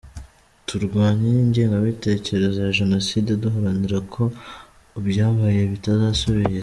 Turwanye 0.67 1.29
ingengabitekerezo 1.45 2.57
ya 2.65 2.75
Jenoside, 2.79 3.29
duharanire 3.41 3.97
ko 4.13 4.23
ibyabaye 4.99 5.61
bitazasubira. 5.71 6.55